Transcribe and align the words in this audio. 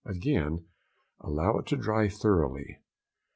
Again 0.03 0.65
allow 1.19 1.59
it 1.59 1.67
to 1.67 1.75
dry 1.77 2.09
thoroughly. 2.09 2.79